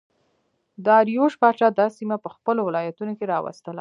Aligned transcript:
داریوش 0.85 1.33
پاچا 1.41 1.67
دا 1.79 1.85
سیمه 1.97 2.17
په 2.23 2.29
خپلو 2.35 2.61
ولایتونو 2.65 3.13
کې 3.17 3.25
راوستله 3.33 3.69